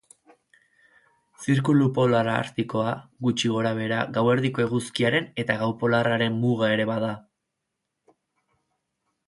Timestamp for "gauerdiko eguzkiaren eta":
4.17-5.61